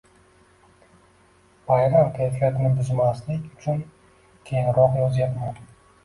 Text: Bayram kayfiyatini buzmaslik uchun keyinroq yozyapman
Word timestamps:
Bayram 1.71 2.07
kayfiyatini 2.15 2.71
buzmaslik 2.79 3.43
uchun 3.57 3.83
keyinroq 4.51 4.97
yozyapman 5.01 5.61